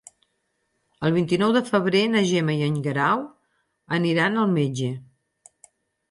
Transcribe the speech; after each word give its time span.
El 1.07 1.11
vint-i-nou 1.17 1.51
de 1.57 1.61
febrer 1.67 1.99
na 2.13 2.23
Gemma 2.29 2.55
i 2.59 2.63
en 2.67 2.79
Guerau 2.87 3.21
aniran 3.99 4.39
al 4.45 4.49
metge. 4.55 4.89